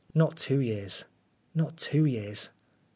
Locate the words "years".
0.59-1.05, 2.05-2.49